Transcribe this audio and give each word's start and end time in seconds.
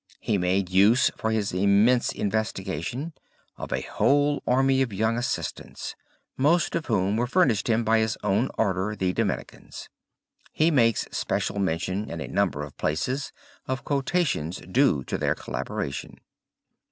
He 0.19 0.39
made 0.39 0.71
use 0.71 1.11
for 1.15 1.29
his 1.29 1.53
immense 1.53 2.11
investigation 2.11 3.13
of 3.55 3.71
a 3.71 3.81
whole 3.81 4.41
army 4.47 4.81
of 4.81 4.91
young 4.91 5.15
assistants, 5.15 5.93
most 6.35 6.73
of 6.73 6.87
whom 6.87 7.17
were 7.17 7.27
furnished 7.27 7.69
him 7.69 7.83
by 7.83 7.99
his 7.99 8.17
own 8.23 8.49
order, 8.57 8.95
the 8.95 9.13
Dominicans. 9.13 9.89
He 10.53 10.71
makes 10.71 11.05
special 11.11 11.59
mention 11.59 12.09
in 12.09 12.19
a 12.19 12.27
number 12.27 12.63
of 12.63 12.77
places 12.77 13.31
of 13.67 13.83
quotations 13.83 14.57
due 14.65 15.03
to 15.03 15.19
their 15.19 15.35
collaboration. 15.35 16.17